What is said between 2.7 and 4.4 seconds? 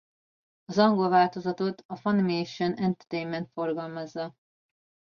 Entertainment forgalmazza.